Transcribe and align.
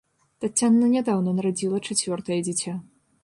Таццяна 0.43 0.87
нядаўна 0.93 1.35
нарадзіла 1.39 1.83
чацвёртае 1.91 2.39
дзіця. 2.47 2.73